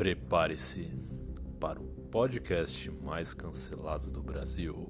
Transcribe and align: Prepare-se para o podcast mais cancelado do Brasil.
Prepare-se 0.00 0.90
para 1.60 1.78
o 1.78 1.84
podcast 2.10 2.90
mais 3.02 3.34
cancelado 3.34 4.10
do 4.10 4.22
Brasil. 4.22 4.88